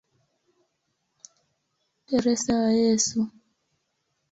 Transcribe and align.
Teresa 2.07 2.51
wa 2.61 2.71
Yesu". 2.81 3.19